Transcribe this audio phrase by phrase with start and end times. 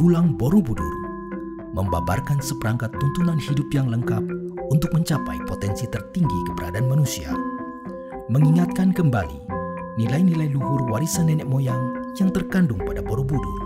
[0.00, 0.96] Piulang Borobudur
[1.76, 4.24] membabarkan seperangkat tuntunan hidup yang lengkap
[4.72, 7.28] untuk mencapai potensi tertinggi keberadaan manusia,
[8.32, 9.44] mengingatkan kembali
[10.00, 13.60] nilai-nilai luhur warisan nenek moyang yang terkandung pada Borobudur,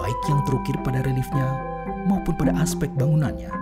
[0.00, 1.60] baik yang terukir pada reliefnya
[2.08, 3.52] maupun pada aspek bangunannya.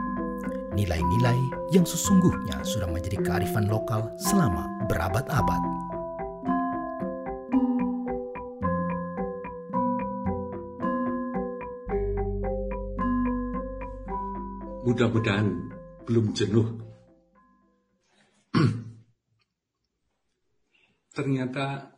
[0.71, 1.39] Nilai-nilai
[1.75, 5.86] yang sesungguhnya sudah menjadi kearifan lokal selama berabad-abad.
[14.96, 15.77] Mudah-mudahan
[16.09, 16.73] belum jenuh.
[21.12, 21.92] Ternyata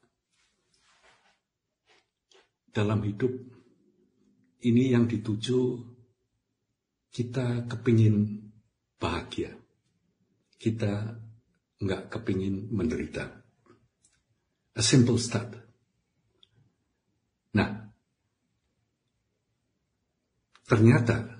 [2.74, 3.30] dalam hidup
[4.66, 5.78] ini yang dituju
[7.14, 8.50] kita kepingin
[8.98, 9.54] bahagia.
[10.58, 11.22] Kita
[11.78, 13.30] nggak kepingin menderita.
[14.74, 15.54] A simple start.
[17.54, 17.94] Nah,
[20.66, 21.37] ternyata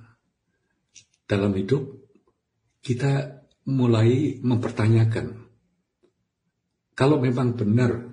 [1.29, 1.85] dalam hidup,
[2.81, 5.45] kita mulai mempertanyakan,
[6.97, 8.09] kalau memang benar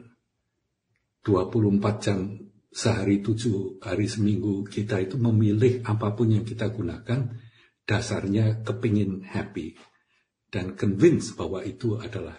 [1.26, 2.38] 24 jam
[2.70, 7.40] sehari tujuh hari seminggu kita itu memilih apa pun yang kita gunakan,
[7.88, 9.80] dasarnya kepingin happy
[10.52, 12.36] dan convince bahwa itu adalah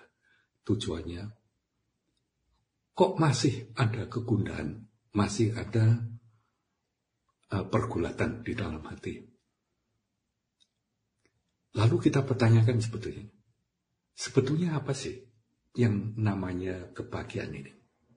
[0.68, 1.34] tujuannya.
[2.96, 6.04] Kok masih ada kegundahan, masih ada
[7.52, 9.35] uh, pergulatan di dalam hati?
[11.76, 13.28] Lalu kita pertanyakan sebetulnya,
[14.16, 15.12] sebetulnya apa sih
[15.76, 17.72] yang namanya kebahagiaan ini?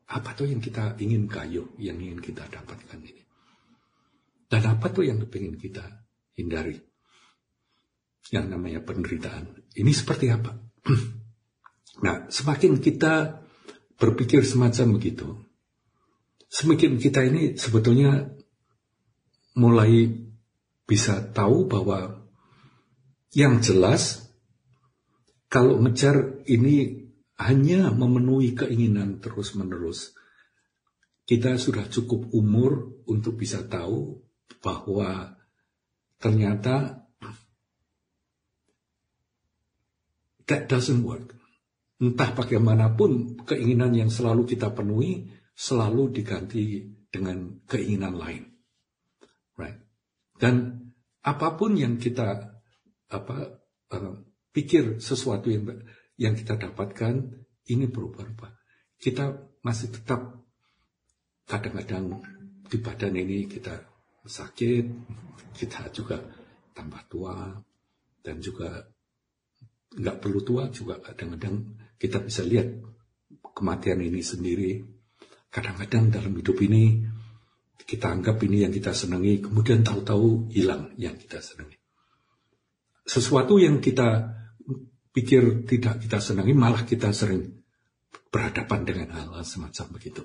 [0.09, 3.21] Apa tuh yang kita ingin kayu, yang ingin kita dapatkan ini?
[4.49, 5.85] Dan apa tuh yang ingin kita
[6.39, 6.79] hindari?
[8.31, 9.69] Yang namanya penderitaan.
[9.75, 10.55] Ini seperti apa?
[12.05, 13.43] nah, semakin kita
[13.99, 15.27] berpikir semacam begitu,
[16.47, 18.31] semakin kita ini sebetulnya
[19.59, 20.07] mulai
[20.87, 22.28] bisa tahu bahwa
[23.33, 24.29] yang jelas,
[25.49, 30.13] kalau ngejar ini hanya memenuhi keinginan terus-menerus,
[31.29, 34.17] kita sudah cukup umur untuk bisa tahu
[34.65, 35.37] bahwa
[36.17, 37.05] ternyata
[40.49, 41.37] that doesn't work.
[42.01, 48.43] Entah bagaimanapun keinginan yang selalu kita penuhi selalu diganti dengan keinginan lain.
[49.59, 49.77] Right?
[50.39, 50.81] Dan
[51.21, 52.48] apa pun yang kita
[53.09, 53.37] apa
[53.93, 54.13] uh,
[54.53, 55.65] pikir sesuatu yang
[56.19, 57.15] yang kita dapatkan
[57.69, 58.51] ini berubah-ubah.
[58.99, 59.31] Kita
[59.63, 60.35] masih tetap
[61.47, 62.19] kadang-kadang
[62.67, 63.79] di badan ini kita
[64.27, 64.85] sakit,
[65.55, 66.19] kita juga
[66.75, 67.55] tambah tua
[68.19, 68.83] dan juga
[69.89, 72.67] nggak perlu tua juga kadang-kadang kita bisa lihat
[73.55, 74.71] kematian ini sendiri.
[75.49, 77.01] Kadang-kadang dalam hidup ini
[77.89, 81.78] kita anggap ini yang kita senangi, kemudian tahu-tahu hilang yang kita senangi
[83.09, 84.37] sesuatu yang kita
[85.09, 87.49] pikir tidak kita senangi, malah kita sering
[88.29, 90.21] berhadapan dengan hal-hal semacam begitu.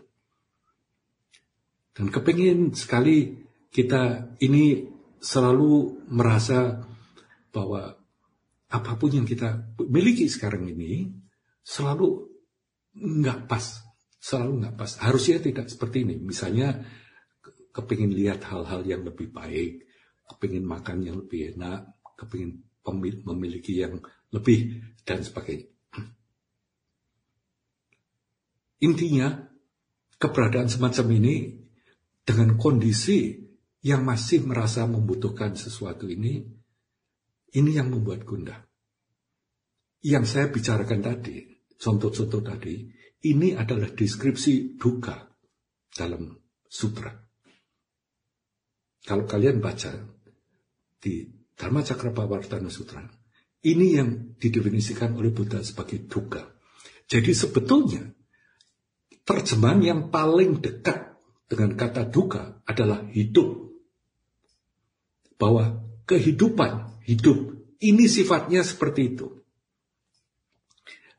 [1.96, 3.40] Dan kepingin sekali
[3.72, 4.84] kita ini
[5.16, 6.84] selalu merasa
[7.48, 7.96] bahwa
[8.68, 11.08] apa pun yang kita miliki sekarang ini
[11.64, 12.28] selalu
[12.92, 13.80] nggak pas,
[14.20, 14.90] selalu nggak pas.
[15.00, 16.20] Harusnya tidak seperti ini.
[16.20, 16.84] Misalnya
[17.72, 19.88] kepingin lihat hal-hal yang lebih baik,
[20.28, 22.60] kepingin makan yang lebih enak, kepingin
[23.24, 24.00] memiliki yang
[24.32, 25.68] lebih dan sebagainya.
[28.84, 29.32] Intinya,
[30.20, 31.36] keberadaan semacam ini
[32.20, 33.40] dengan kondisi
[33.84, 36.44] yang masih merasa membutuhkan sesuatu ini,
[37.54, 38.60] ini yang membuat gundah.
[40.04, 41.44] Yang saya bicarakan tadi,
[41.80, 42.84] contoh-contoh tadi,
[43.24, 45.16] ini adalah deskripsi duka
[45.88, 46.28] dalam
[46.68, 47.12] sutra.
[49.04, 49.92] Kalau kalian baca
[51.00, 53.02] di Dharma Cakrapawartana Sutra.
[53.64, 56.44] Ini yang didefinisikan oleh Buddha sebagai duka.
[57.08, 58.04] Jadi sebetulnya
[59.24, 61.16] terjemahan yang paling dekat
[61.48, 63.72] dengan kata duka adalah hidup.
[65.40, 69.28] Bahwa kehidupan, hidup, ini sifatnya seperti itu.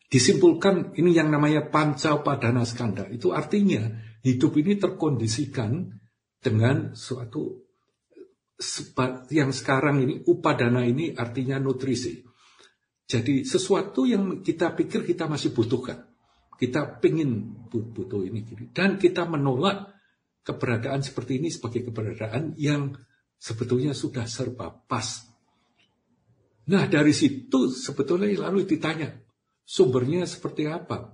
[0.06, 3.10] Disimpulkan ini yang namanya panca padana skanda.
[3.10, 3.90] Itu artinya
[4.22, 5.98] hidup ini terkondisikan
[6.40, 7.65] dengan suatu
[9.32, 12.24] yang sekarang ini upadana ini artinya nutrisi.
[13.06, 16.08] Jadi sesuatu yang kita pikir kita masih butuhkan.
[16.56, 18.48] Kita ingin butuh ini.
[18.72, 19.92] Dan kita menolak
[20.42, 22.96] keberadaan seperti ini sebagai keberadaan yang
[23.36, 25.28] sebetulnya sudah serba pas.
[26.66, 29.14] Nah dari situ sebetulnya lalu ditanya,
[29.62, 31.14] sumbernya seperti apa?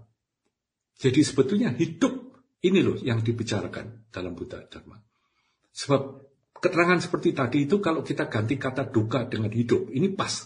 [0.95, 2.13] Jadi sebetulnya hidup
[2.61, 5.01] ini loh yang dibicarakan dalam Buddha Dharma.
[5.73, 6.30] Sebab
[6.61, 10.45] keterangan seperti tadi itu kalau kita ganti kata duka dengan hidup, ini pas.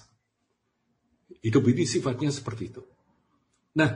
[1.43, 2.81] Hidup ini sifatnya seperti itu.
[3.75, 3.91] Nah,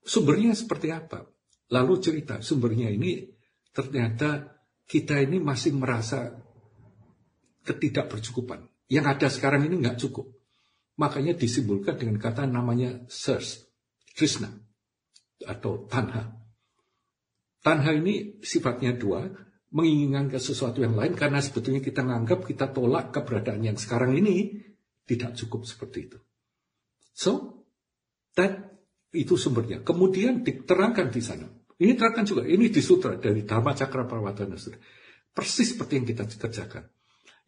[0.00, 1.22] sumbernya seperti apa?
[1.70, 3.28] Lalu cerita, sumbernya ini
[3.70, 4.56] ternyata
[4.88, 6.32] kita ini masih merasa
[7.64, 8.64] ketidakbercukupan.
[8.88, 10.28] Yang ada sekarang ini nggak cukup.
[11.00, 13.66] Makanya disimbolkan dengan kata namanya Sirs,
[14.14, 14.48] Krishna,
[15.42, 16.38] atau Tanha.
[17.64, 19.26] Tanha ini sifatnya dua,
[19.74, 24.62] menginginkan ke sesuatu yang lain karena sebetulnya kita menganggap kita tolak keberadaan yang sekarang ini
[25.02, 26.18] tidak cukup seperti itu.
[27.10, 27.62] So,
[28.38, 28.74] that
[29.10, 29.82] itu sumbernya.
[29.82, 31.46] Kemudian diterangkan di sana.
[31.74, 34.78] Ini terangkan juga, ini di sutra dari Dharma Cakra Prawadana Sutra.
[35.34, 36.86] Persis seperti yang kita kerjakan.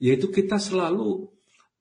[0.03, 1.31] Yaitu kita selalu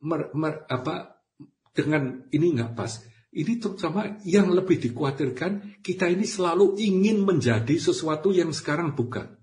[0.05, 1.25] mer, mer, apa
[1.73, 3.01] dengan ini nggak pas.
[3.35, 9.35] Ini terutama yang lebih dikhawatirkan, kita ini selalu ingin menjadi sesuatu yang sekarang bukan.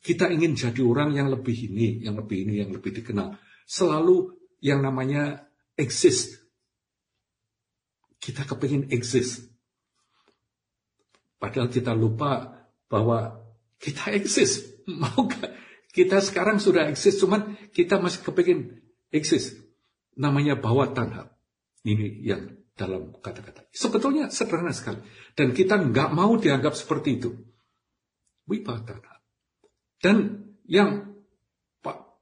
[0.00, 3.36] Kita ingin jadi orang yang lebih ini, yang lebih ini, yang lebih dikenal.
[3.68, 4.32] Selalu
[4.64, 5.44] yang namanya
[5.76, 6.40] exist.
[8.16, 9.44] Kita kepingin exist.
[11.40, 13.44] Padahal kita lupa bahwa
[13.76, 14.80] kita exist.
[15.00, 15.52] Mau gak?
[15.90, 18.78] Kita sekarang sudah exist, cuman kita masih kepingin
[19.10, 19.58] exist.
[20.16, 21.28] Namanya bawa tanah.
[21.82, 23.68] Ini yang dalam kata-kata.
[23.68, 25.04] Sebetulnya sederhana sekali.
[25.36, 27.30] Dan kita nggak mau dianggap seperti itu.
[28.48, 29.19] Wibata.
[30.00, 31.20] Dan yang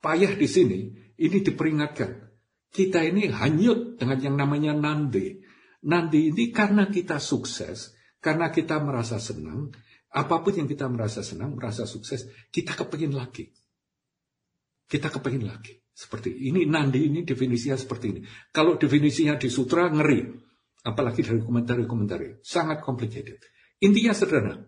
[0.03, 0.81] payah di sini,
[1.19, 2.27] ini diperingatkan.
[2.69, 5.41] Kita ini hanyut dengan yang namanya nandi.
[5.87, 9.71] Nandi ini karena kita sukses, karena kita merasa senang,
[10.13, 13.49] apa pun yang kita merasa senang, merasa sukses, kita kepingin lagi.
[14.89, 15.79] Kita kepingin lagi.
[15.93, 18.21] Seperti ini, nandi ini definisinya seperti ini.
[18.55, 20.23] Kalau definisinya di sutra, ngeri.
[20.87, 22.41] Apalagi dari komentar-komentar.
[22.41, 23.43] Sangat complicated.
[23.83, 24.63] Intinya sederhana.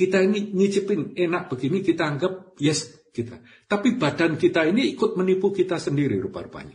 [0.00, 3.36] Kita ini nyicipin enak begini, kita anggap yes kita.
[3.68, 6.72] Tapi badan kita ini ikut menipu kita sendiri rupa-rupanya.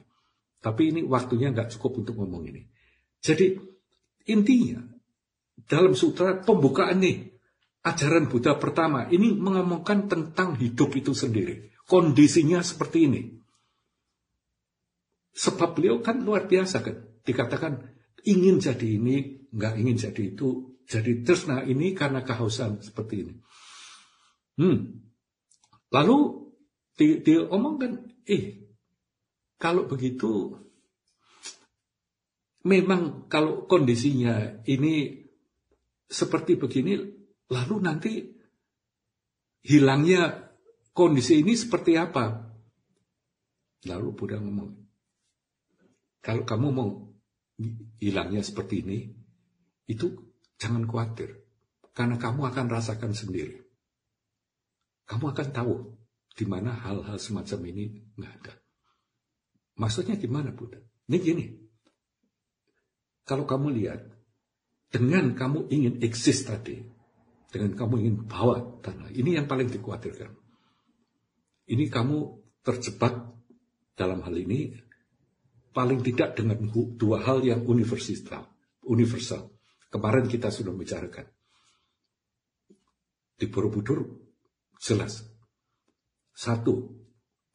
[0.61, 2.69] Tapi ini waktunya nggak cukup untuk ngomong ini.
[3.17, 3.57] Jadi
[4.29, 4.85] intinya
[5.65, 7.33] dalam sutra pembukaan nih
[7.81, 11.73] ajaran Buddha pertama ini mengomongkan tentang hidup itu sendiri.
[11.89, 13.21] Kondisinya seperti ini.
[15.33, 16.93] Sebab beliau kan luar biasa kan.
[17.25, 17.89] Dikatakan
[18.21, 23.33] ingin jadi ini, nggak ingin jadi itu, jadi tresna ini karena kehausan seperti ini.
[24.61, 25.01] Hmm.
[25.89, 26.17] Lalu
[26.95, 28.65] dia, dia omongkan, eh
[29.57, 30.55] kalau begitu
[32.65, 35.25] memang kalau kondisinya ini
[36.05, 36.97] seperti begini,
[37.49, 38.11] lalu nanti
[39.65, 40.53] hilangnya
[40.93, 42.45] kondisi ini seperti apa?
[43.85, 44.71] Lalu Buddha ngomong,
[46.21, 46.89] kalau kamu mau
[48.01, 48.99] hilangnya seperti ini,
[49.85, 50.24] itu
[50.55, 51.43] Jangan khawatir,
[51.91, 53.59] karena kamu akan rasakan sendiri.
[55.05, 55.75] Kamu akan tahu
[56.35, 57.85] di mana hal-hal semacam ini
[58.15, 58.53] nggak ada.
[59.75, 60.79] Maksudnya gimana, Buddha?
[61.11, 61.45] Ini gini,
[63.25, 64.05] kalau kamu lihat,
[64.93, 66.77] dengan kamu ingin eksis tadi,
[67.49, 70.29] dengan kamu ingin bawa tanah, ini yang paling dikhawatirkan.
[71.65, 72.17] Ini kamu
[72.61, 73.33] terjebak
[73.97, 74.77] dalam hal ini,
[75.73, 78.45] paling tidak dengan dua hal yang universal.
[78.85, 79.54] universal.
[79.95, 81.23] Kemarin kita sudah bicarakan.
[83.39, 84.03] Di Borobudur
[84.75, 85.23] jelas.
[86.35, 86.91] Satu,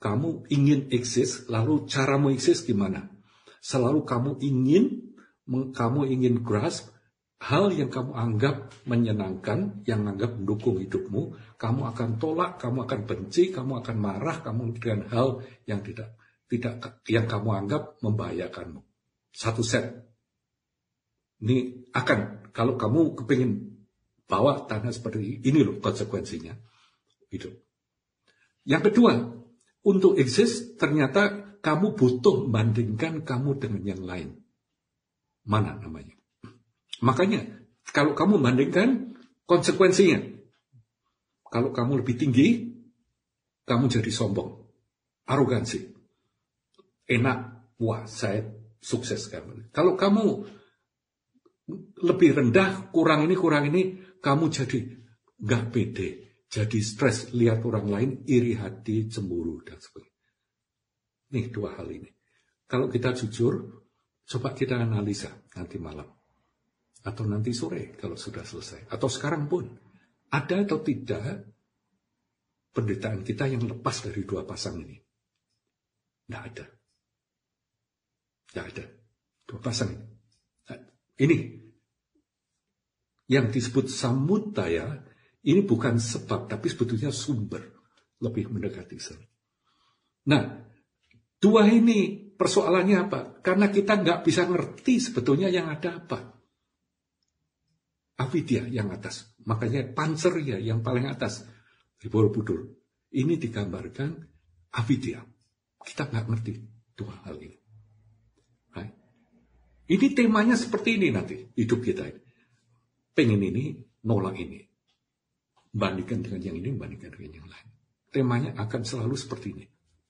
[0.00, 3.12] kamu ingin eksis, lalu caramu eksis gimana?
[3.60, 5.12] Selalu kamu ingin,
[5.52, 6.88] kamu ingin grasp
[7.44, 13.52] hal yang kamu anggap menyenangkan, yang anggap mendukung hidupmu, kamu akan tolak, kamu akan benci,
[13.52, 16.16] kamu akan marah, kamu dengan hal yang tidak
[16.48, 18.80] tidak yang kamu anggap membahayakanmu.
[19.28, 20.09] Satu set
[21.40, 23.80] ini akan kalau kamu kepingin
[24.30, 26.54] bawa tanah seperti ini loh konsekuensinya.
[27.30, 27.50] Itu.
[28.68, 29.12] Yang kedua,
[29.86, 34.28] untuk eksis ternyata kamu butuh membandingkan kamu dengan yang lain.
[35.48, 36.14] Mana namanya?
[37.00, 39.16] Makanya kalau kamu bandingkan
[39.48, 40.20] konsekuensinya.
[41.50, 42.48] Kalau kamu lebih tinggi,
[43.66, 44.62] kamu jadi sombong.
[45.26, 45.90] Arogansi.
[47.10, 47.38] Enak,
[47.82, 48.46] wah saya
[48.78, 49.74] sukses kamu.
[49.74, 50.46] Kalau kamu
[52.00, 54.78] lebih rendah, kurang ini, kurang ini, kamu jadi
[55.40, 56.08] gak pede.
[56.50, 60.10] Jadi stres, lihat orang lain, iri hati, cemburu, dan sebagainya.
[61.30, 62.10] Nih dua hal ini.
[62.66, 63.86] Kalau kita jujur,
[64.26, 66.10] coba kita analisa nanti malam.
[67.06, 68.90] Atau nanti sore kalau sudah selesai.
[68.90, 69.70] Atau sekarang pun.
[70.30, 71.50] Ada atau tidak
[72.70, 74.98] penderitaan kita yang lepas dari dua pasang ini?
[76.26, 76.66] Tidak ada.
[78.50, 78.84] Tidak ada.
[79.46, 80.10] Dua pasang ini.
[81.20, 81.36] Ini
[83.30, 85.06] yang disebut samudaya
[85.46, 87.78] ini bukan sebab tapi sebetulnya sumber.
[88.20, 89.24] lebih mendekati self.
[90.28, 90.60] Nah,
[91.40, 93.40] dua ini persoalannya apa?
[93.40, 96.36] Karena kita nggak bisa ngerti sebetulnya yang ada apa.
[98.20, 99.24] Avidya yang atas.
[99.48, 101.48] Makanya panser ya yang paling atas.
[101.96, 102.60] Di Borobudur.
[103.08, 104.12] Ini digambarkan
[104.76, 105.24] avidya.
[105.80, 106.52] Kita nggak ngerti
[106.92, 107.56] dua hal ini.
[108.76, 108.92] Right?
[109.88, 112.04] Ini temanya seperti ini nanti hidup kita.
[113.14, 113.76] Pengen ini,
[114.06, 114.60] nolak ini.
[115.70, 117.68] Bandingkan dengan yang ini, bandingkan dengan yang lain.
[118.10, 119.64] Temanya akan selalu seperti ini.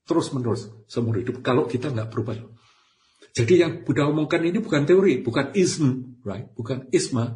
[0.09, 1.45] Terus menerus seumur hidup.
[1.45, 2.37] Kalau kita nggak berubah.
[3.31, 6.51] Jadi yang Buddha omongkan ini bukan teori, bukan ism, right?
[6.51, 7.31] Bukan isma,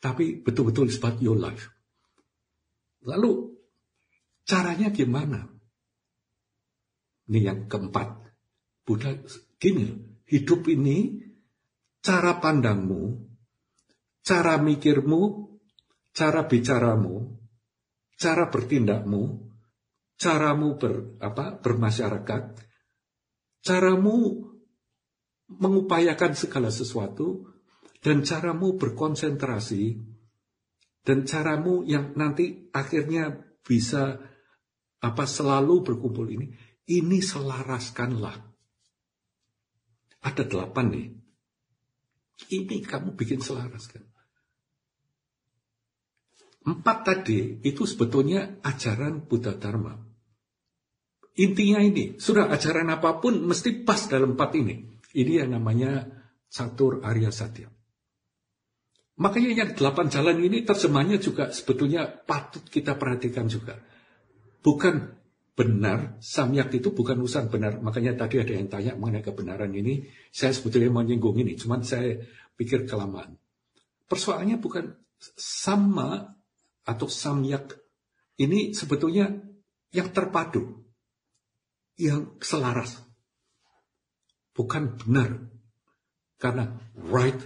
[0.00, 1.68] tapi betul-betul about your life.
[3.04, 3.58] Lalu
[4.46, 5.46] caranya gimana?
[7.28, 8.08] Ini yang keempat.
[8.82, 9.14] Buddha
[9.60, 9.94] gini,
[10.26, 11.22] hidup ini
[12.02, 13.31] cara pandangmu,
[14.22, 15.50] cara mikirmu,
[16.14, 17.42] cara bicaramu,
[18.14, 19.22] cara bertindakmu,
[20.14, 22.42] caramu ber, apa, bermasyarakat,
[23.66, 24.46] caramu
[25.50, 27.50] mengupayakan segala sesuatu,
[28.02, 29.98] dan caramu berkonsentrasi,
[31.02, 34.22] dan caramu yang nanti akhirnya bisa
[35.02, 36.54] apa selalu berkumpul ini,
[36.86, 38.38] ini selaraskanlah.
[40.22, 41.06] Ada delapan nih.
[42.54, 44.11] Ini kamu bikin selaraskan.
[46.62, 49.98] Empat tadi itu sebetulnya ajaran Buddha Dharma.
[51.32, 54.84] Intinya ini, sudah ajaran apa pun mesti pas dalam empat ini.
[55.16, 56.06] Ini yang namanya
[56.52, 57.72] catur Arya Satya.
[59.16, 63.80] Makanya yang delapan jalan ini terjemahnya juga sebetulnya patut kita perhatikan juga.
[64.62, 65.18] Bukan
[65.52, 67.80] benar, samyak itu bukan urusan benar.
[67.80, 70.08] Makanya tadi ada yang tanya mengenai kebenaran ini.
[70.32, 72.22] Saya sebetulnya menyinggung ini, cuman saya
[72.56, 73.36] pikir kelamaan.
[74.08, 74.96] Persoalannya bukan
[75.36, 76.36] sama
[76.86, 77.78] atau samyak.
[78.40, 79.30] Ini sebetulnya
[79.92, 80.82] yang terpadu
[82.00, 82.98] yang selaras.
[84.52, 85.48] Bukan benar.
[86.40, 87.38] Karena right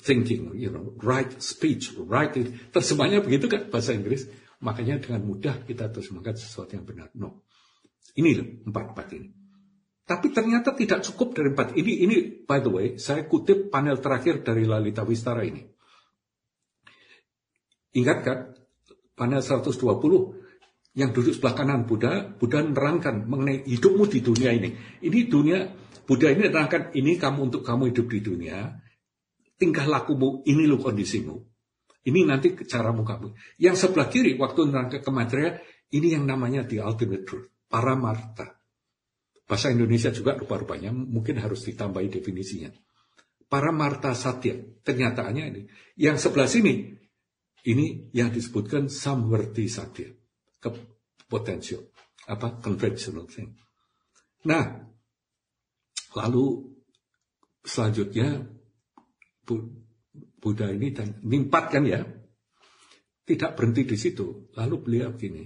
[0.00, 2.32] thinking, you know, right speech, right
[2.72, 4.26] terjemahnya begitu kan bahasa Inggris.
[4.60, 7.12] Makanya dengan mudah kita terjemahkan sesuatu yang benar.
[7.16, 7.44] No.
[8.16, 9.28] Ini loh, empat-empat ini.
[10.04, 11.78] Tapi ternyata tidak cukup dari empat.
[11.78, 15.62] Ini, ini by the way, saya kutip panel terakhir dari Lalita Wistara ini.
[17.94, 18.38] Ingat kan,
[19.20, 24.72] panel 120, yang duduk sebelah kanan Buddha, Buddha nerangkan mengenai hidupmu di dunia ini.
[25.04, 25.68] Ini dunia,
[26.08, 28.80] Buddha ini nerangkan, ini kamu untuk kamu hidup di dunia,
[29.60, 31.36] tingkah lakumu, ini lo kondisimu.
[32.00, 33.60] Ini nanti caramu kamu.
[33.60, 35.60] Yang sebelah kiri, waktu nerangkan ke materia,
[35.92, 38.56] ini yang namanya the ultimate truth, para marta.
[39.44, 42.72] Bahasa Indonesia juga rupa-rupanya mungkin harus ditambahi definisinya.
[43.50, 45.62] Para marta satya, kenyataannya ini.
[45.98, 46.99] Yang sebelah sini,
[47.68, 50.08] ini yang disebutkan samverti satya
[50.60, 50.68] ke
[51.28, 51.84] potensial
[52.30, 53.52] apa conventional thing.
[54.46, 54.86] Nah,
[56.16, 56.70] lalu
[57.60, 58.46] selanjutnya
[60.40, 62.00] Buddha ini dan nimpat kan ya,
[63.26, 64.48] tidak berhenti di situ.
[64.56, 65.44] Lalu beliau gini,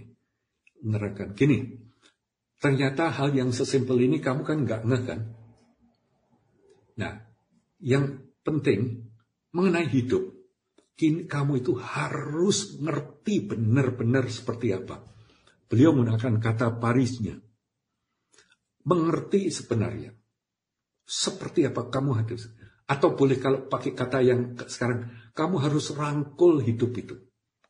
[0.85, 1.65] menerangkan gini,
[2.61, 5.21] ternyata hal yang sesimpel ini kamu kan nggak ngeh kan?
[7.01, 7.13] Nah,
[7.83, 9.11] yang penting
[9.51, 10.34] mengenai hidup,
[11.03, 15.03] kamu itu harus ngerti benar-benar seperti apa.
[15.67, 17.35] Beliau menggunakan kata parisnya.
[18.87, 20.15] Mengerti sebenarnya.
[21.03, 22.47] Seperti apa kamu harus.
[22.87, 27.17] Atau boleh kalau pakai kata yang sekarang, kamu harus rangkul hidup itu.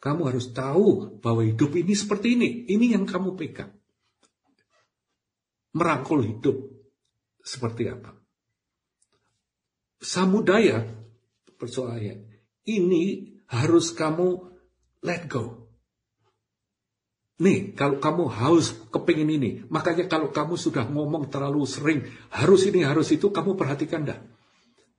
[0.05, 2.69] Kamu harus tahu bahwa hidup ini seperti ini.
[2.69, 3.73] Ini yang kamu pegang.
[5.73, 6.61] Merangkul hidup
[7.41, 8.13] seperti apa.
[9.97, 10.85] Samudaya
[11.57, 12.34] persoalannya
[12.65, 14.41] ini harus kamu
[15.05, 15.69] let go.
[17.35, 22.87] Nih, kalau kamu haus kepingin ini, makanya kalau kamu sudah ngomong terlalu sering, harus ini,
[22.87, 24.23] harus itu, kamu perhatikan dah.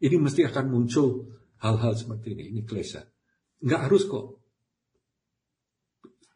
[0.04, 1.32] Ini mesti akan muncul
[1.64, 3.08] hal-hal seperti ini, ini klesa.
[3.64, 4.26] Nggak harus kok.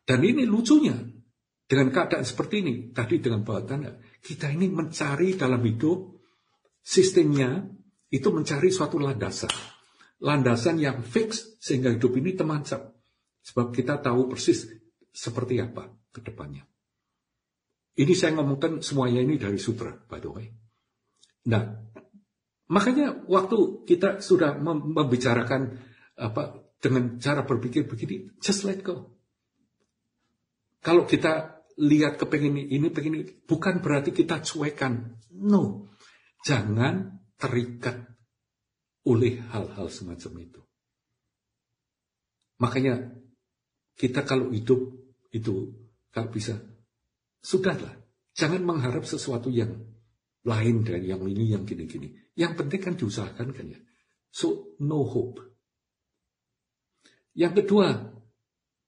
[0.07, 0.95] Dan ini lucunya,
[1.67, 3.91] dengan keadaan seperti ini, tadi dengan bawah tanda,
[4.23, 6.15] kita ini mencari dalam hidup,
[6.79, 7.59] sistemnya,
[8.09, 9.78] itu mencari suatu landasan
[10.19, 12.91] landasan yang fix sehingga hidup ini temancap.
[13.39, 14.67] Sebab kita tahu persis
[15.09, 16.67] seperti apa ke depannya.
[17.99, 20.47] Ini saya ngomongkan semuanya ini dari sutra, by the way.
[21.51, 21.63] Nah,
[22.71, 25.75] makanya waktu kita sudah membicarakan
[26.19, 29.19] apa dengan cara berpikir begini, just let go.
[30.79, 35.19] Kalau kita lihat kepengen ini, pengen ini, bukan berarti kita cuekan.
[35.35, 35.91] No,
[36.43, 38.08] jangan terikat
[39.09, 40.61] oleh hal-hal semacam itu.
[42.61, 43.09] Makanya
[43.97, 44.79] kita kalau hidup
[45.33, 45.73] itu
[46.13, 46.61] kalau bisa
[47.41, 47.97] sudahlah.
[48.37, 49.73] Jangan mengharap sesuatu yang
[50.45, 52.13] lain dari yang ini, yang gini-gini.
[52.37, 53.79] Yang penting kan diusahakan kan ya.
[54.29, 55.43] So, no hope.
[57.35, 57.87] Yang kedua,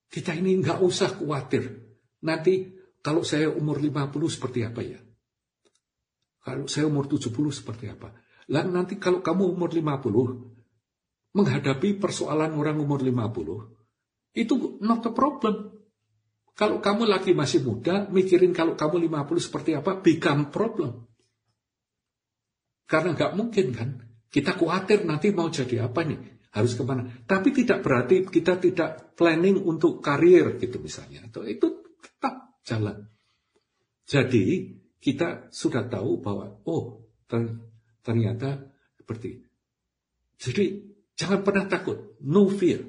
[0.08, 1.68] kita ini nggak usah khawatir.
[2.24, 2.70] Nanti
[3.02, 5.00] kalau saya umur 50 seperti apa ya?
[6.42, 8.14] Kalau saya umur 70 seperti apa?
[8.50, 15.78] Lah nanti kalau kamu umur 50, menghadapi persoalan orang umur 50, itu not a problem.
[16.52, 21.06] Kalau kamu lagi masih muda, mikirin kalau kamu 50 seperti apa, become problem.
[22.84, 23.88] Karena nggak mungkin kan,
[24.28, 26.20] kita khawatir nanti mau jadi apa nih,
[26.52, 27.08] harus ke mana.
[27.24, 31.24] Tapi tidak berarti kita tidak planning untuk karir gitu misalnya.
[31.24, 33.08] Atau itu tetap jalan.
[34.04, 37.08] Jadi kita sudah tahu bahwa, oh
[38.02, 38.60] ternyata
[38.98, 39.40] seperti
[40.42, 40.64] Jadi
[41.14, 42.82] jangan pernah takut, no fear.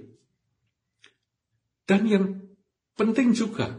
[1.85, 2.43] Dan yang
[2.93, 3.73] Penting juga,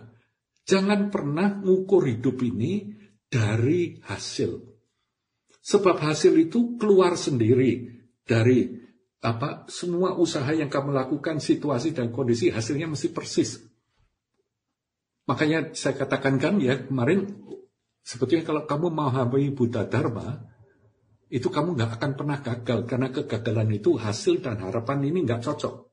[0.66, 2.98] jangan pernah ngukur hidup ini
[3.30, 4.58] dari hasil.
[5.64, 8.74] Sebab hasil itu keluar sendiri dari
[9.24, 13.62] apa semua usaha yang kamu lakukan, situasi dan kondisi hasilnya mesti persis.
[15.24, 17.32] Makanya saya katakan kan ya kemarin
[18.04, 20.42] sebetulnya kalau kamu mau memahami Buddha Dharma
[21.34, 25.90] itu kamu nggak akan pernah gagal karena kegagalan itu hasil dan harapan ini nggak cocok.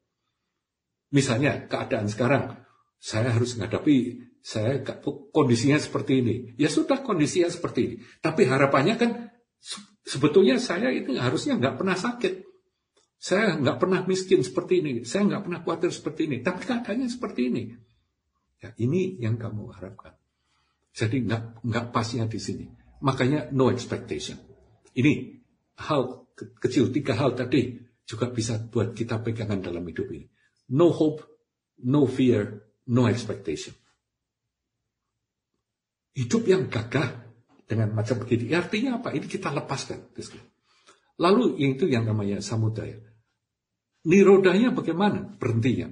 [1.18, 2.62] Misalnya keadaan sekarang,
[3.02, 4.86] saya harus menghadapi saya
[5.34, 6.36] kondisinya seperti ini.
[6.62, 7.96] Ya sudah kondisinya seperti ini.
[8.22, 9.12] Tapi harapannya kan
[10.06, 12.46] sebetulnya saya itu harusnya nggak pernah sakit.
[13.18, 14.92] Saya nggak pernah miskin seperti ini.
[15.10, 16.38] Saya nggak pernah khawatir seperti ini.
[16.46, 17.64] Tapi keadaannya seperti ini.
[18.62, 20.14] Ya ini yang kamu harapkan.
[20.94, 22.66] Jadi nggak nggak pasnya di sini.
[23.02, 24.51] Makanya no expectation.
[24.98, 25.40] Ini
[25.88, 30.28] hal kecil tiga hal tadi juga bisa buat kita pegangan dalam hidup ini.
[30.76, 31.24] No hope,
[31.88, 33.76] no fear, no expectation.
[36.12, 37.24] Hidup yang gagah
[37.64, 38.52] dengan macam begini.
[38.52, 39.16] Artinya apa?
[39.16, 40.12] Ini kita lepaskan.
[41.24, 43.00] Lalu itu yang namanya samudaya.
[44.04, 45.24] Nirodanya bagaimana?
[45.40, 45.88] Berhentinya.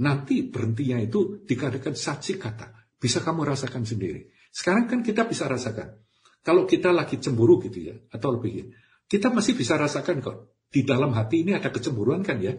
[0.00, 2.94] Nanti berhentinya itu dikatakan saksi kata.
[3.00, 4.30] Bisa kamu rasakan sendiri.
[4.54, 5.98] Sekarang kan kita bisa rasakan.
[6.40, 8.72] Kalau kita lagi cemburu gitu ya, atau lebih
[9.10, 10.36] kita masih bisa rasakan kok.
[10.70, 12.54] Di dalam hati ini ada kecemburuan kan ya.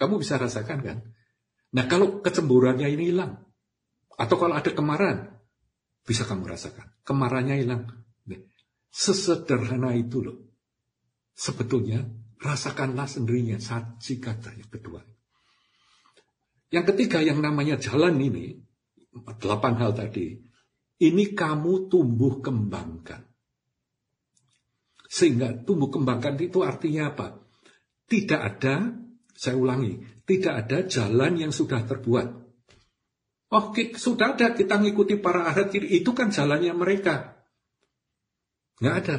[0.00, 0.98] Kamu bisa rasakan kan.
[1.76, 3.36] Nah kalau kecemburuannya ini hilang,
[4.16, 5.28] atau kalau ada kemarahan,
[6.02, 6.90] bisa kamu rasakan.
[7.06, 7.84] Kemarahannya hilang.
[8.90, 10.50] Sesederhana itu loh.
[11.30, 12.02] Sebetulnya
[12.42, 15.00] rasakanlah sendirinya saji kata yang kedua.
[16.74, 18.58] Yang ketiga yang namanya jalan ini,
[19.38, 20.49] delapan hal tadi,
[21.00, 23.24] ini kamu tumbuh kembangkan.
[25.10, 27.40] Sehingga tumbuh kembangkan itu artinya apa?
[28.06, 28.94] Tidak ada,
[29.34, 32.28] saya ulangi, tidak ada jalan yang sudah terbuat.
[33.50, 35.74] Oh, sudah ada kita ngikuti para ahad.
[35.74, 37.42] Itu kan jalannya mereka.
[38.78, 39.16] Nggak ada.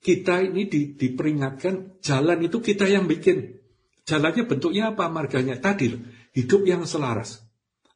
[0.00, 3.60] Kita ini di, diperingatkan jalan itu kita yang bikin.
[4.08, 5.12] Jalannya bentuknya apa?
[5.12, 5.92] Marganya tadi.
[6.32, 7.44] Hidup yang selaras.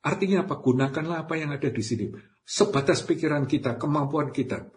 [0.05, 0.61] Artinya apa?
[0.61, 2.13] Gunakanlah apa yang ada di sini.
[2.49, 4.73] Sebatas pikiran kita, kemampuan kita,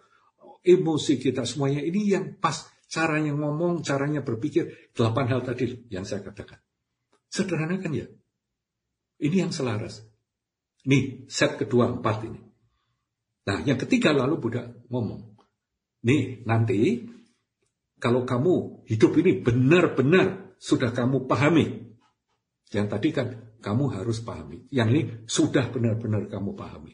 [0.60, 2.68] emosi kita, semuanya ini yang pas.
[2.92, 4.92] Caranya ngomong, caranya berpikir.
[4.92, 6.60] Delapan hal tadi yang saya katakan.
[7.32, 8.04] Sederhana kan ya?
[9.16, 10.04] Ini yang selaras.
[10.84, 12.36] Nih, set kedua empat ini.
[13.48, 15.32] Nah, yang ketiga lalu Buddha ngomong.
[16.04, 17.08] Nih, nanti
[17.96, 21.96] kalau kamu hidup ini benar-benar sudah kamu pahami.
[22.68, 23.28] Yang tadi kan
[23.64, 24.68] kamu harus pahami.
[24.68, 26.92] Yang ini sudah benar-benar kamu pahami.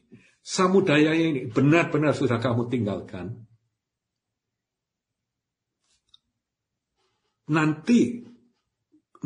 [0.48, 3.44] Samudaya ini benar-benar sudah kamu tinggalkan.
[7.52, 8.24] Nanti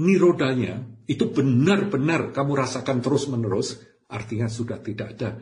[0.03, 3.79] nirodanya itu benar-benar kamu rasakan terus-menerus,
[4.11, 5.39] artinya sudah tidak ada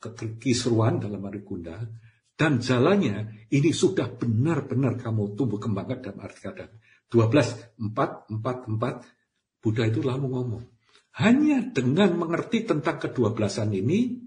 [0.00, 1.84] kekisruan dalam arti kunda,
[2.32, 6.72] dan jalannya ini sudah benar-benar kamu tumbuh kembangkan dalam arti kata.
[7.12, 10.64] 12, 4, 4, 4, Buddha itu lalu ngomong.
[11.20, 14.19] Hanya dengan mengerti tentang kedua belasan ini,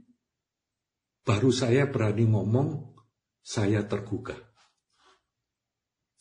[1.23, 2.95] baru saya berani ngomong,
[3.43, 4.39] saya tergugah.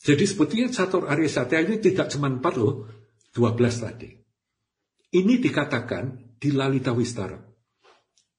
[0.03, 2.91] Jadi sebetulnya Catur Arya Satya ini tidak cuma empat loh,
[3.31, 4.11] 12 tadi.
[5.15, 7.39] Ini dikatakan di Lalita Wistara.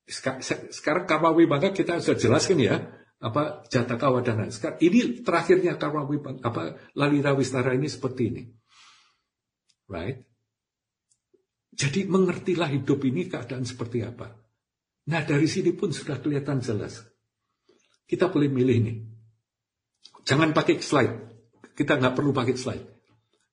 [0.04, 2.76] Sekarang Karma Wibangga kita sudah jelaskan ya,
[3.24, 4.52] apa Jataka Wadana.
[4.52, 8.42] Sekarang ini terakhirnya Karma Wibangga, apa Lalita Wistara ini seperti ini.
[9.88, 10.20] Right?
[11.72, 14.43] Jadi mengertilah hidup ini keadaan seperti apa.
[15.04, 17.04] Nah dari sini pun sudah kelihatan jelas.
[18.04, 18.96] Kita boleh milih nih.
[20.24, 21.14] Jangan pakai slide.
[21.76, 22.86] Kita nggak perlu pakai slide.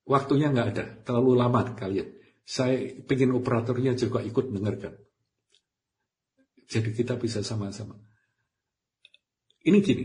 [0.08, 2.08] Waktunya nggak ada, terlalu lama kalian.
[2.42, 4.98] Saya pengen operatornya juga ikut dengarkan.
[6.66, 7.94] Jadi kita bisa sama-sama.
[9.62, 10.04] Ini gini.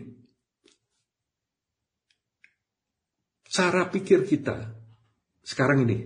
[3.47, 4.75] Cara pikir kita
[5.41, 5.97] sekarang ini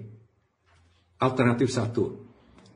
[1.20, 2.31] alternatif satu.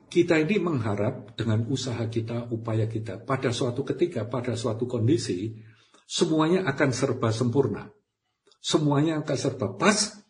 [0.05, 5.57] Kita ini mengharap dengan usaha kita, upaya kita, pada suatu ketika, pada suatu kondisi,
[6.05, 7.89] semuanya akan serba sempurna.
[8.61, 10.25] Semuanya akan serba pas,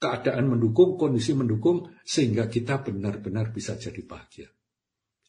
[0.00, 4.48] keadaan mendukung, kondisi mendukung, sehingga kita benar-benar bisa jadi bahagia.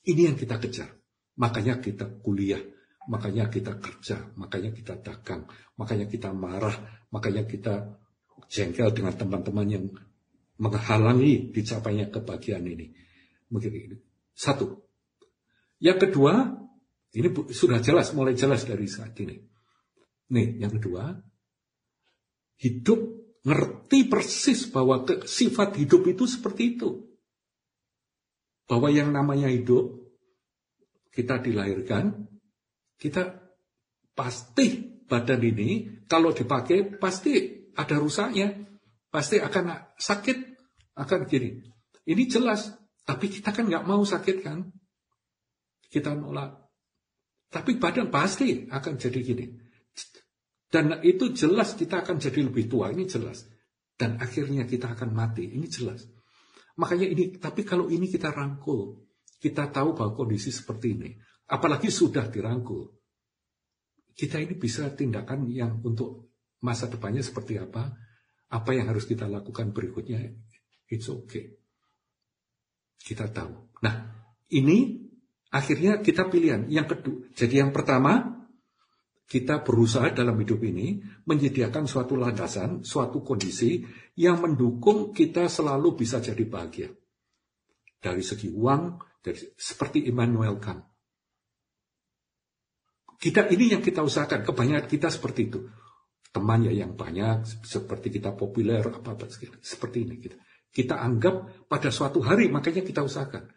[0.02, 0.90] Ini yang kita kejar.
[1.38, 2.62] Makanya kita kuliah,
[3.08, 5.48] makanya kita kerja, makanya kita dagang,
[5.80, 6.76] makanya kita marah,
[7.10, 7.98] makanya kita
[8.52, 9.86] jengkel dengan teman-teman yang
[10.62, 12.94] menghalangi dicapainya kebahagiaan ini.
[13.52, 13.98] Mungkin ini.
[14.32, 14.80] Satu.
[15.78, 16.56] Yang kedua,
[17.12, 19.38] ini sudah jelas, mulai jelas dari saat ini.
[20.32, 21.12] Nih, yang kedua,
[22.64, 23.00] hidup
[23.42, 27.12] ngerti persis bahwa ke, sifat hidup itu seperti itu
[28.72, 30.00] bahwa yang namanya hidup
[31.12, 32.32] kita dilahirkan,
[32.96, 33.36] kita
[34.16, 38.56] pasti badan ini kalau dipakai pasti ada rusaknya,
[39.12, 40.38] pasti akan sakit,
[40.96, 41.60] akan gini.
[42.08, 42.72] Ini jelas,
[43.12, 44.72] tapi kita kan nggak mau sakit kan?
[45.92, 46.64] Kita nolak.
[47.52, 49.52] Tapi badan pasti akan jadi gini.
[50.72, 53.44] Dan itu jelas kita akan jadi lebih tua, ini jelas.
[53.92, 56.08] Dan akhirnya kita akan mati, ini jelas.
[56.80, 59.04] Makanya ini, tapi kalau ini kita rangkul,
[59.44, 61.12] kita tahu bahwa kondisi seperti ini,
[61.52, 62.96] apalagi sudah dirangkul,
[64.16, 66.32] kita ini bisa tindakan yang untuk
[66.64, 67.92] masa depannya seperti apa,
[68.56, 70.24] apa yang harus kita lakukan berikutnya,
[70.88, 71.61] it's okay.
[73.02, 73.82] Kita tahu.
[73.82, 73.96] Nah,
[74.54, 75.02] ini
[75.50, 76.70] akhirnya kita pilihan.
[76.70, 78.42] Yang kedua, jadi yang pertama,
[79.32, 83.80] kita berusaha dalam hidup ini menyediakan suatu landasan, suatu kondisi
[84.20, 86.92] yang mendukung kita selalu bisa jadi bahagia.
[88.02, 90.84] Dari segi uang, dari, seperti Immanuel Kant.
[93.22, 95.64] Kita ini yang kita usahakan, kebanyakan kita seperti itu.
[96.34, 99.30] Temannya yang banyak, seperti kita populer, apa-apa
[99.62, 100.16] seperti ini.
[100.18, 100.36] Kita,
[100.72, 103.52] kita anggap pada suatu hari, makanya kita usahakan.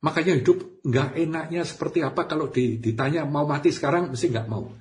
[0.00, 4.72] Makanya hidup nggak enaknya seperti apa kalau ditanya mau mati sekarang mesti nggak mau.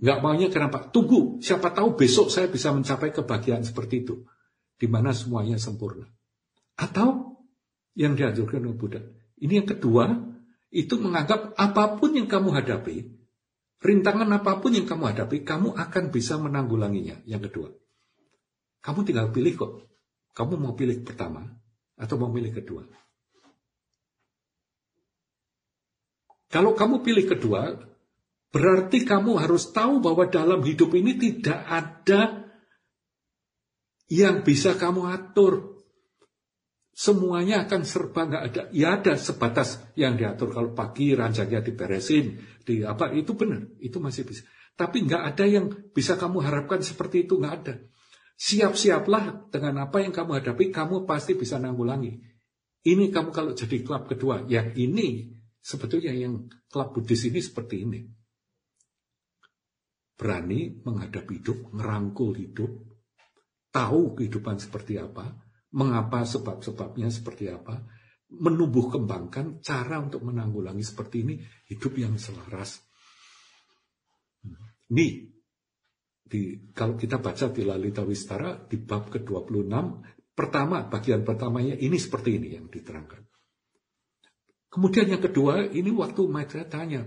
[0.00, 0.88] Nggak maunya kenapa?
[0.92, 4.24] Tunggu, siapa tahu besok saya bisa mencapai kebahagiaan seperti itu.
[4.80, 6.08] Di mana semuanya sempurna.
[6.76, 7.36] Atau
[7.96, 9.00] yang dianjurkan oleh Buddha.
[9.40, 10.08] Ini yang kedua,
[10.72, 12.96] itu menganggap apa pun yang kamu hadapi,
[13.82, 17.20] rintangan apa pun yang kamu hadapi, kamu akan bisa menanggulanginya.
[17.28, 17.68] Yang kedua.
[18.80, 19.72] Kamu tinggal pilih kok.
[20.40, 21.44] Kamu mau pilih pertama
[22.00, 22.88] atau mau pilih kedua.
[26.48, 27.76] Kalau kamu pilih kedua,
[28.48, 32.48] berarti kamu harus tahu bahwa dalam hidup ini tidak ada
[34.08, 35.76] yang bisa kamu atur.
[36.96, 38.62] Semuanya akan serba nggak ada.
[38.72, 40.56] Ya ada sebatas yang diatur.
[40.56, 44.48] Kalau pagi ranjangnya diberesin, di apa itu benar, itu masih bisa.
[44.72, 47.76] Tapi nggak ada yang bisa kamu harapkan seperti itu nggak ada.
[48.40, 52.16] Siap-siaplah dengan apa yang kamu hadapi, kamu pasti bisa nanggulangi.
[52.80, 58.00] Ini kamu kalau jadi klub kedua, yang ini Sebetulnya yang klub Buddhis ini seperti ini.
[60.16, 62.72] Berani menghadapi hidup, ngerangkul hidup,
[63.72, 65.36] tahu kehidupan seperti apa,
[65.76, 67.84] mengapa sebab-sebabnya seperti apa,
[68.32, 71.34] menumbuh kembangkan cara untuk menanggulangi seperti ini,
[71.68, 72.80] hidup yang selaras.
[74.92, 75.06] Ini,
[76.30, 79.66] di, kalau kita baca di Lalita Wistara, di bab ke-26,
[80.30, 83.26] pertama, bagian pertamanya ini seperti ini yang diterangkan.
[84.70, 87.02] Kemudian yang kedua, ini waktu Maitreya tanya.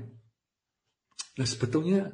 [1.40, 2.12] Nah sebetulnya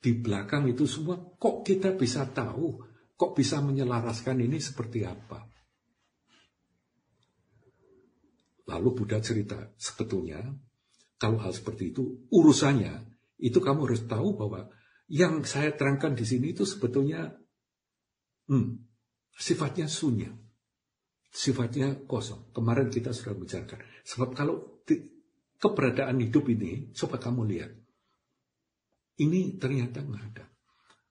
[0.00, 2.80] di belakang itu semua, kok kita bisa tahu,
[3.12, 5.44] kok bisa menyelaraskan ini seperti apa?
[8.64, 10.40] Lalu Buddha cerita, sebetulnya
[11.20, 13.12] kalau hal seperti itu, urusannya,
[13.44, 14.72] itu kamu harus tahu bahwa
[15.10, 17.28] yang saya terangkan di sini itu sebetulnya
[18.48, 18.68] hmm,
[19.36, 20.32] sifatnya sunya
[21.34, 22.54] sifatnya kosong.
[22.54, 23.82] Kemarin kita sudah bicarakan.
[24.06, 25.02] Sebab kalau di,
[25.58, 27.72] keberadaan hidup ini, coba kamu lihat.
[29.18, 30.46] Ini ternyata nggak ada.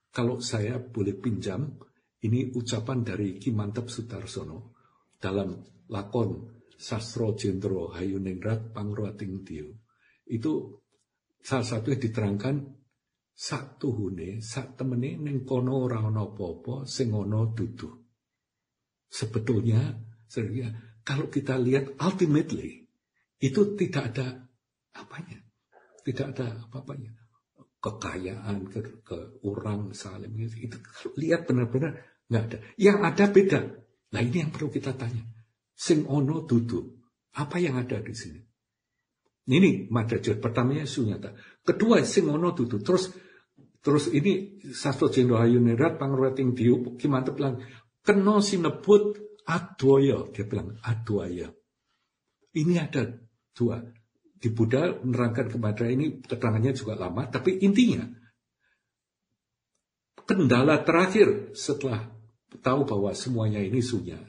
[0.08, 1.76] Kalau saya boleh pinjam,
[2.24, 4.72] ini ucapan dari Kimantep Sutarsono
[5.20, 5.60] dalam
[5.92, 9.68] lakon Sastro Jendro Hayuningrat Pangruating Dio.
[10.24, 10.80] Itu
[11.44, 12.54] salah satu yang diterangkan
[13.34, 17.90] satu hune sak temene ning kono ora ana apa-apa sing ana dudu.
[19.10, 19.94] Sebetulnya
[20.34, 20.66] Sehingga
[21.06, 22.90] kalau kita lihat ultimately
[23.38, 24.26] itu tidak ada
[24.98, 25.38] apanya,
[26.02, 27.14] tidak ada apa-apanya,
[27.78, 30.76] kekayaan ke, ke orang salim itu, itu
[31.20, 32.58] lihat benar-benar nggak ada.
[32.74, 33.60] Yang ada beda.
[34.10, 35.22] Nah ini yang perlu kita tanya.
[35.70, 36.82] Sing ono dudu.
[37.34, 38.40] Apa yang ada di sini?
[39.44, 41.36] Ini madajat pertamanya sunyata.
[41.60, 42.80] Kedua sing ono tutu.
[42.80, 43.12] Terus
[43.84, 47.60] terus ini sastro jendro hayunirat pangruating diu gimana bilang
[48.00, 51.52] kena sinebut adwaya dia bilang adwaya.
[52.54, 53.12] Ini ada
[53.52, 53.82] dua.
[54.34, 58.04] Di Buddha menerangkan kepada ini keterangannya juga lama, tapi intinya
[60.24, 62.12] kendala terakhir setelah
[62.60, 64.20] tahu bahwa semuanya ini sunya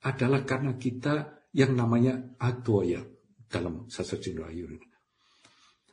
[0.00, 3.04] adalah karena kita yang namanya adwaya
[3.50, 4.16] dalam sastra
[4.48, 4.89] Ayur ini.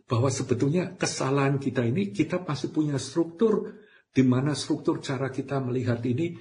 [0.08, 3.76] Bahwa sebetulnya kesalahan kita ini, kita pasti punya struktur
[4.08, 6.32] di mana struktur cara kita melihat ini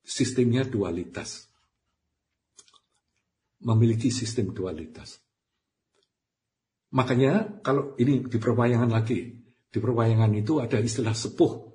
[0.00, 1.50] sistemnya dualitas.
[3.62, 5.18] Memiliki sistem dualitas.
[6.94, 9.32] Makanya kalau ini di perwayangan lagi,
[9.70, 11.72] di perwayangan itu ada istilah sepuh.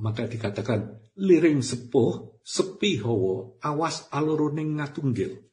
[0.00, 5.44] Maka dikatakan liring sepuh, sepi hawa, awas aluruning ngatunggil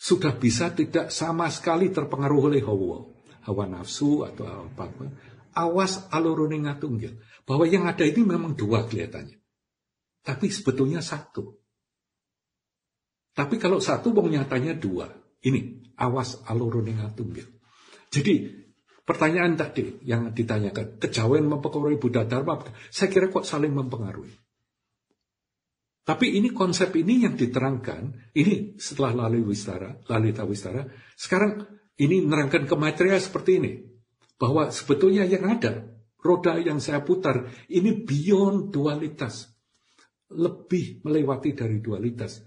[0.00, 3.04] sudah bisa tidak sama sekali terpengaruh oleh hawa,
[3.44, 5.12] hawa nafsu atau apa-apa.
[5.52, 7.20] Awas alurune ngatunggil.
[7.44, 9.36] Bahwa yang ada ini memang dua kelihatannya.
[10.24, 11.52] Tapi sebetulnya satu.
[13.36, 15.04] Tapi kalau satu wong nyatanya dua.
[15.44, 17.44] Ini, awas alurune ngatunggil.
[18.08, 18.34] Jadi
[19.04, 22.56] pertanyaan tadi yang ditanyakan, kejawen mempengaruhi Buddha Dharma,
[22.88, 24.32] saya kira kok saling mempengaruhi.
[26.00, 30.82] Tapi ini konsep ini yang diterangkan, ini setelah Lali Wistara, Lalita Wistara,
[31.14, 31.60] sekarang
[32.00, 33.72] ini menerangkan ke materia seperti ini.
[34.40, 35.84] Bahwa sebetulnya yang ada,
[36.24, 39.52] roda yang saya putar, ini beyond dualitas.
[40.32, 42.40] Lebih melewati dari dualitas.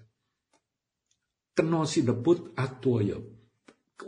[1.53, 3.21] Keno sinebut atwoyo.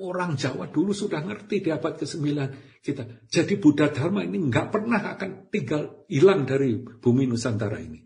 [0.01, 2.25] Orang Jawa dulu sudah ngerti di abad ke-9
[2.81, 3.05] kita.
[3.29, 8.01] Jadi Buddha Dharma ini nggak pernah akan tinggal hilang dari bumi Nusantara ini.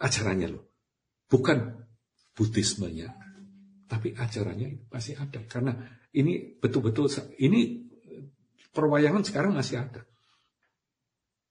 [0.00, 0.65] Ajarannya loh.
[1.26, 1.86] Bukan
[2.36, 3.10] Buddhismenya,
[3.90, 5.42] tapi ajarannya pasti ada.
[5.48, 5.72] Karena
[6.14, 7.10] ini betul-betul,
[7.42, 7.86] ini
[8.70, 10.04] perwayangan sekarang masih ada.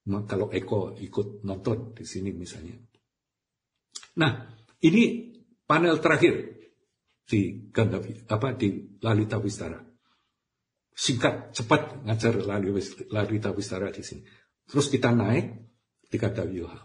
[0.06, 2.78] Nah, kalau Eko ikut nonton di sini misalnya.
[4.22, 4.46] Nah,
[4.86, 5.34] ini
[5.66, 6.62] panel terakhir
[7.26, 9.82] di Gandavi, apa di Lalita Wistara.
[10.96, 12.38] Singkat, cepat ngajar
[13.10, 14.22] Lalita Wistara di sini.
[14.70, 15.46] Terus kita naik
[16.06, 16.80] di Gandavyuha.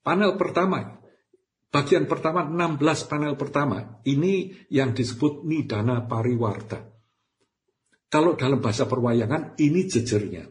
[0.00, 1.03] Panel pertama
[1.74, 6.86] Bagian pertama, 16 panel pertama, ini yang disebut Nidana Pariwarta.
[8.06, 10.46] Kalau dalam bahasa perwayangan, ini jejernya.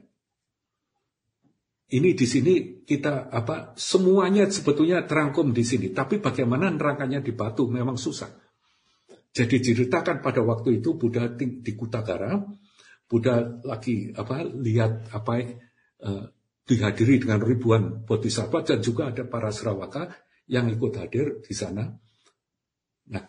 [1.96, 7.72] Ini di sini kita apa semuanya sebetulnya terangkum di sini, tapi bagaimana nerangkannya di batu
[7.72, 8.28] memang susah.
[9.32, 12.36] Jadi diceritakan pada waktu itu Buddha di, Kutagara,
[13.08, 16.26] Buddha lagi apa lihat apa eh,
[16.68, 21.88] dihadiri dengan ribuan bodhisattva dan juga ada para serawaka yang ikut hadir di sana.
[23.12, 23.24] Nah,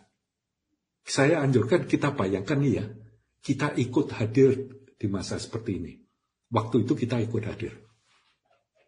[1.05, 2.85] saya anjurkan kita bayangkan nih ya,
[3.45, 4.51] kita ikut hadir
[4.97, 5.93] di masa seperti ini.
[6.51, 7.73] Waktu itu kita ikut hadir.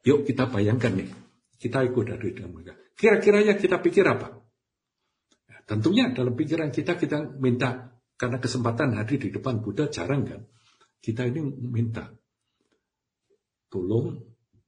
[0.07, 1.11] Yuk kita bayangkan nih,
[1.59, 2.75] kita ikut hadir dengan mereka.
[2.95, 4.39] Kira-kira ya kita pikir apa?
[5.51, 10.41] Nah, tentunya dalam pikiran kita kita minta karena kesempatan hadir di depan Buddha jarang kan.
[11.03, 12.09] Kita ini minta
[13.69, 14.17] tolong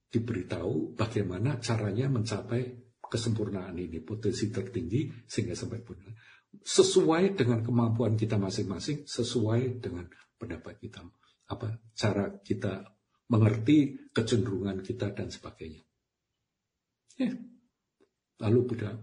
[0.09, 5.97] diberitahu bagaimana caranya mencapai kesempurnaan ini, potensi tertinggi sehingga sampai pun
[6.49, 11.05] sesuai dengan kemampuan kita masing-masing, sesuai dengan pendapat kita,
[11.49, 12.89] apa cara kita
[13.29, 15.85] mengerti kecenderungan kita dan sebagainya.
[17.19, 17.35] Ya.
[18.39, 18.95] Lalu Buddha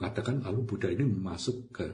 [0.00, 1.86] mengatakan lalu Buddha ini masuk ke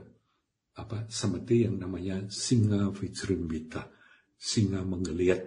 [0.78, 3.90] apa seperti yang namanya singa vijrimbita,
[4.38, 5.44] singa menggeliat.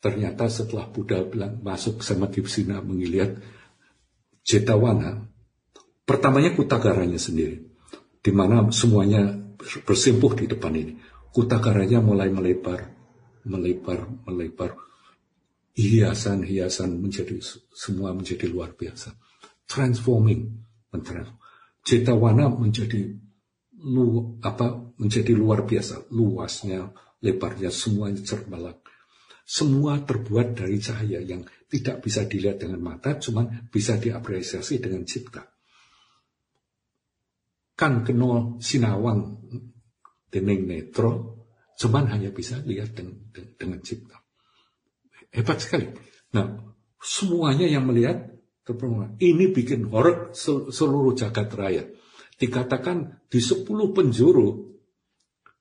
[0.00, 3.36] Ternyata setelah Buddha bilang masuk sama singa menggeliat,
[4.44, 5.24] Jetawana,
[6.04, 7.64] pertamanya kutagaranya sendiri,
[8.20, 9.32] di mana semuanya
[9.88, 10.92] bersimpuh di depan ini.
[11.32, 12.92] Kutagaranya mulai melebar,
[13.48, 14.76] melebar, melebar.
[15.74, 17.34] Hiasan-hiasan menjadi
[17.74, 19.10] semua menjadi luar biasa.
[19.66, 20.54] Transforming,
[20.94, 21.40] mentransform.
[21.82, 23.10] Jetawana menjadi
[23.84, 28.83] lu apa menjadi luar biasa, luasnya, lebarnya semuanya cermelak.
[29.44, 35.44] Semua terbuat dari cahaya yang tidak bisa dilihat dengan mata, cuman bisa diapresiasi dengan cipta.
[37.76, 39.44] Kan keno sinawang
[40.32, 41.44] dening netro,
[41.76, 43.20] cuman hanya bisa lihat dengan,
[43.60, 44.16] dengan cipta.
[45.28, 45.92] Hebat sekali.
[46.32, 48.32] Nah, semuanya yang melihat
[48.64, 49.20] terpenuhi.
[49.20, 50.32] Ini bikin horor
[50.72, 51.84] seluruh jagat raya.
[52.34, 54.72] Dikatakan di sepuluh penjuru,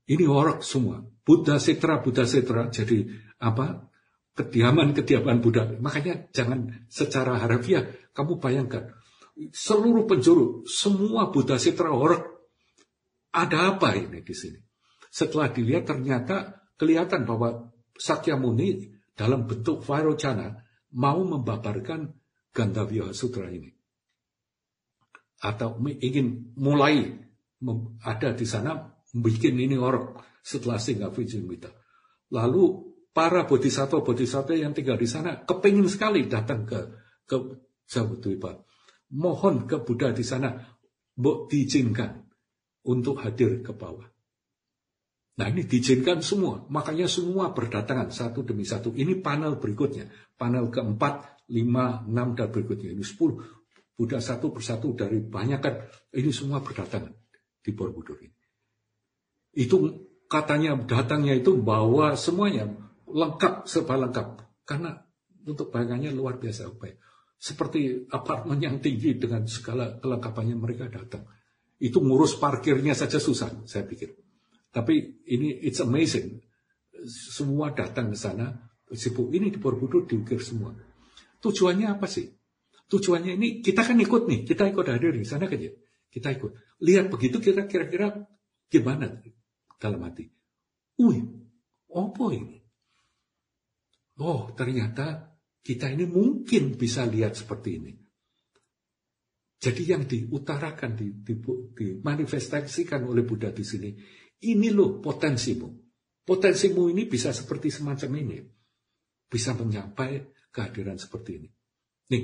[0.08, 1.04] ini horor semua.
[1.04, 2.70] Buddha Setra, Buddha Setra.
[2.72, 3.06] Jadi
[3.44, 3.92] apa
[4.40, 5.68] kediaman-kediaman Buddha.
[5.84, 7.84] Makanya jangan secara harafiah
[8.16, 8.96] kamu bayangkan
[9.52, 12.24] seluruh penjuru semua Buddha Sitra Horek
[13.34, 14.62] ada apa ini di sini?
[15.10, 20.58] Setelah dilihat ternyata kelihatan bahwa Sakyamuni dalam bentuk Vairocana
[20.98, 22.14] mau membabarkan
[22.54, 23.70] Gandavya Sutra ini.
[25.42, 27.10] Atau ingin mulai
[28.06, 31.70] ada di sana bikin ini orang setelah singgah Vijayamita.
[32.34, 36.80] Lalu para bodhisattva-bodhisattva yang tinggal di sana kepingin sekali datang ke
[37.30, 37.38] ke
[37.88, 38.58] Jabudwipa.
[39.14, 40.58] Mohon ke Buddha di sana,
[41.14, 42.26] Mbok diizinkan
[42.90, 44.10] untuk hadir ke bawah.
[45.38, 48.94] Nah ini diizinkan semua, makanya semua berdatangan satu demi satu.
[48.94, 52.94] Ini panel berikutnya, panel keempat, lima, enam, dan berikutnya.
[52.94, 53.42] Ini sepuluh.
[53.94, 55.86] Buddha satu persatu dari banyak kan,
[56.18, 57.14] ini semua berdatangan
[57.62, 58.34] di Borobudur ini.
[59.54, 62.74] Itu katanya datangnya itu bawa semuanya
[63.14, 64.28] lengkap serba lengkap
[64.66, 64.98] karena
[65.46, 66.96] untuk bayangannya luar biasa ya.
[67.38, 71.28] Seperti apartemen yang tinggi dengan segala kelengkapannya mereka datang.
[71.76, 74.16] Itu ngurus parkirnya saja susah, saya pikir.
[74.72, 76.40] Tapi ini it's amazing.
[77.04, 80.72] Semua datang ke sana, sibuk ini di Borobudur diukir semua.
[81.44, 82.32] Tujuannya apa sih?
[82.88, 85.76] Tujuannya ini kita kan ikut nih, kita ikut hadir di sana kan ya.
[86.08, 86.80] Kita ikut.
[86.80, 88.24] Lihat begitu kita kira-kira
[88.72, 89.20] gimana
[89.76, 90.32] dalam hati.
[90.96, 91.28] Wih,
[91.92, 92.63] apa ini?
[94.22, 97.94] Oh, ternyata kita ini mungkin bisa lihat seperti ini.
[99.64, 100.92] Jadi yang diutarakan,
[101.72, 103.96] dimanifestasikan oleh Buddha di sini,
[104.44, 105.72] ini loh potensimu.
[106.20, 108.38] Potensimu ini bisa seperti semacam ini.
[109.24, 111.50] Bisa menyapai kehadiran seperti ini.
[112.12, 112.24] Nih,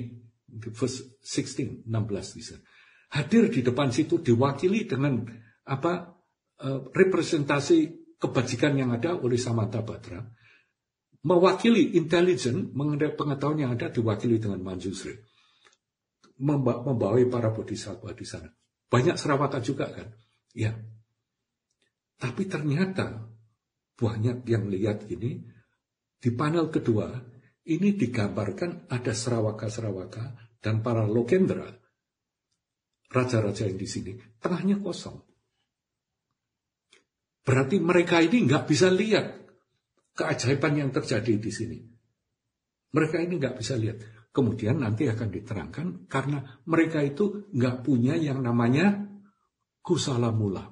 [0.75, 2.59] verse 16, 16 bisa.
[3.15, 5.23] Hadir di depan situ diwakili dengan
[5.65, 6.13] apa
[6.59, 7.77] uh, representasi
[8.19, 10.21] kebajikan yang ada oleh Samantha Batra.
[11.19, 15.19] Mewakili intelijen mengenai pengetahuan yang ada diwakili dengan Manjusri.
[16.39, 18.47] Membawai para bodhisattva di sana.
[18.87, 20.07] Banyak serawatan juga kan.
[20.55, 20.79] Ya,
[22.19, 23.31] tapi ternyata
[23.95, 25.39] banyak yang lihat ini,
[26.19, 27.15] di panel kedua,
[27.71, 31.71] ini digambarkan ada serawaka-serawaka dan para lokendra,
[33.07, 34.11] raja-raja yang di sini,
[34.43, 35.23] tengahnya kosong.
[37.39, 39.48] Berarti mereka ini nggak bisa lihat
[40.19, 41.79] keajaiban yang terjadi di sini.
[42.91, 44.03] Mereka ini nggak bisa lihat.
[44.29, 49.09] Kemudian nanti akan diterangkan karena mereka itu nggak punya yang namanya
[49.79, 50.69] kusala mula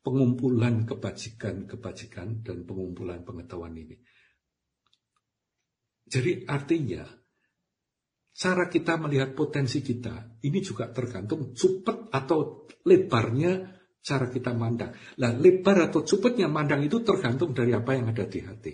[0.00, 3.96] pengumpulan kebajikan-kebajikan dan pengumpulan pengetahuan ini.
[6.10, 7.04] Jadi artinya
[8.30, 14.96] cara kita melihat potensi kita ini juga tergantung cepet atau lebarnya cara kita mandang.
[15.20, 18.72] Nah, lebar atau cepetnya mandang itu tergantung dari apa yang ada di hati.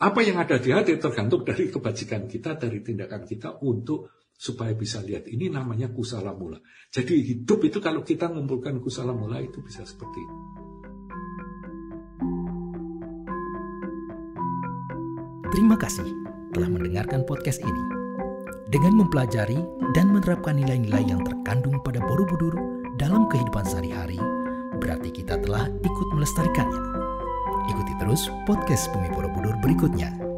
[0.00, 5.04] Apa yang ada di hati tergantung dari kebajikan kita, dari tindakan kita untuk supaya bisa
[5.04, 6.56] lihat ini namanya kusala mula.
[6.88, 10.36] Jadi hidup itu kalau kita mengumpulkan kusala mula itu bisa seperti itu.
[15.52, 16.08] Terima kasih
[16.56, 17.82] telah mendengarkan podcast ini.
[18.72, 19.60] Dengan mempelajari
[19.92, 22.54] dan menerapkan nilai-nilai yang terkandung pada Borobudur
[22.96, 24.16] dalam kehidupan sehari-hari,
[24.80, 26.82] berarti kita telah ikut melestarikannya.
[27.68, 30.29] Ikuti terus podcast Bumi Borobudur berikutnya